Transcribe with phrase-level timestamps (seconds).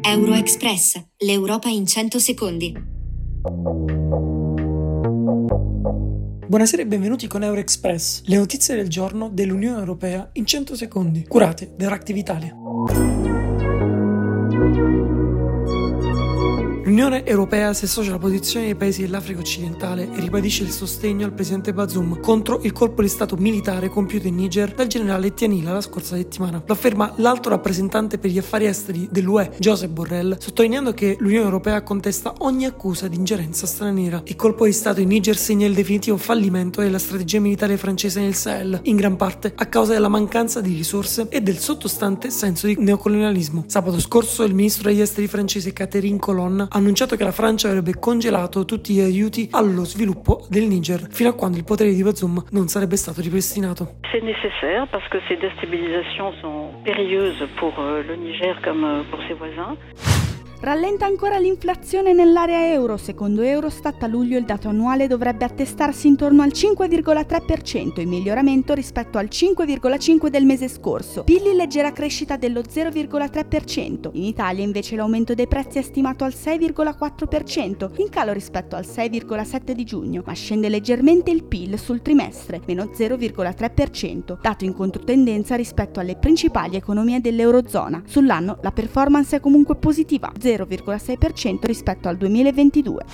[0.00, 2.74] Euroexpress, l'Europa in 100 secondi.
[6.46, 11.74] Buonasera e benvenuti con Euroexpress, le notizie del giorno dell'Unione Europea in 100 secondi, curate
[11.76, 13.21] da Reactive Italia.
[16.92, 21.32] L'Unione Europea si associa alla posizione dei paesi dell'Africa occidentale e ribadisce il sostegno al
[21.32, 25.80] presidente Bazoum contro il colpo di stato militare compiuto in Niger dal generale Tianila la
[25.80, 26.62] scorsa settimana.
[26.66, 31.82] Lo afferma l'alto rappresentante per gli affari esteri dell'UE, Joseph Borrell, sottolineando che l'Unione Europea
[31.82, 34.20] contesta ogni accusa di ingerenza straniera.
[34.26, 38.34] Il colpo di stato in Niger segna il definitivo fallimento della strategia militare francese nel
[38.34, 42.76] Sahel, in gran parte a causa della mancanza di risorse e del sottostante senso di
[42.78, 43.64] neocolonialismo.
[43.66, 47.94] Sabato scorso il ministro degli esteri francese Catherine Colonna ha annunciato che la Francia avrebbe
[47.98, 52.42] congelato tutti gli aiuti allo sviluppo del Niger fino a quando il potere di Bazoum
[52.50, 53.94] non sarebbe stato ripristinato.
[54.10, 59.20] C'est nécessaire parce que ces déstabilisations sont périlleuses pour euh, le Niger comme euh, pour
[59.28, 59.76] ses voisins.
[60.62, 62.96] Rallenta ancora l'inflazione nell'area euro.
[62.96, 69.18] Secondo Eurostat a luglio il dato annuale dovrebbe attestarsi intorno al 5,3%, in miglioramento rispetto
[69.18, 71.24] al 5,5% del mese scorso.
[71.24, 74.10] PIL in leggera crescita dello 0,3%.
[74.12, 79.72] In Italia invece l'aumento dei prezzi è stimato al 6,4%, in calo rispetto al 6,7%
[79.72, 85.98] di giugno, ma scende leggermente il PIL sul trimestre, meno 0,3%, dato in controtendenza rispetto
[85.98, 88.04] alle principali economie dell'Eurozona.
[88.06, 93.04] Sull'anno la performance è comunque positiva, 0,6% rispetto al 2022.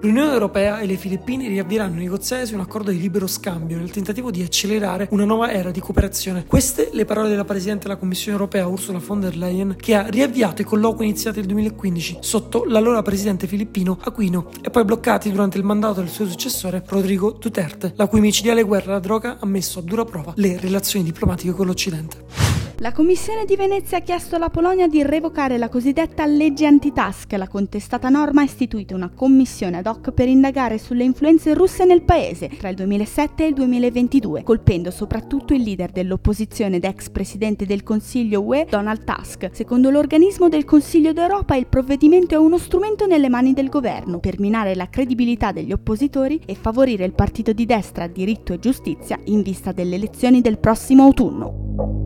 [0.00, 3.90] L'Unione Europea e le Filippine riavvieranno i negoziati su un accordo di libero scambio nel
[3.90, 6.44] tentativo di accelerare una nuova era di cooperazione.
[6.46, 10.62] Queste le parole della Presidente della Commissione Europea Ursula von der Leyen che ha riavviato
[10.62, 15.64] i colloqui iniziati nel 2015 sotto l'allora Presidente filippino Aquino e poi bloccati durante il
[15.64, 19.82] mandato del suo successore Rodrigo Duterte, la cui micidiale guerra alla droga ha messo a
[19.82, 22.45] dura prova le relazioni diplomatiche con l'Occidente.
[22.80, 27.38] La Commissione di Venezia ha chiesto alla Polonia di revocare la cosiddetta legge antitasca.
[27.38, 32.02] La contestata norma ha istituito una commissione ad hoc per indagare sulle influenze russe nel
[32.02, 37.64] paese tra il 2007 e il 2022, colpendo soprattutto il leader dell'opposizione ed ex presidente
[37.64, 39.48] del Consiglio UE, Donald Tusk.
[39.52, 44.38] Secondo l'organismo del Consiglio d'Europa, il provvedimento è uno strumento nelle mani del governo per
[44.38, 49.40] minare la credibilità degli oppositori e favorire il partito di destra diritto e giustizia in
[49.40, 52.05] vista delle elezioni del prossimo autunno.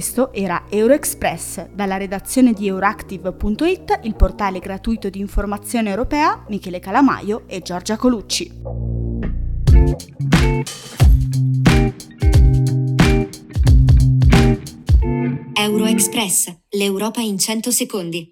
[0.00, 7.42] Questo era Euroexpress, dalla redazione di Euractiv.it, il portale gratuito di informazione europea, Michele Calamaio
[7.46, 8.50] e Giorgia Colucci.
[15.52, 18.26] Euroexpress, l'Europa in 100 secondi.